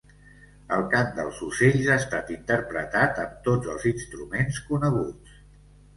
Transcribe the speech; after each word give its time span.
El 0.77 0.85
Cant 0.93 1.11
dels 1.17 1.41
ocells 1.49 1.91
ha 1.95 1.99
estat 2.03 2.33
interpretat 2.37 3.23
amb 3.27 3.37
tots 3.49 3.73
els 3.75 3.87
instruments 3.93 4.59
coneguts. 4.71 5.37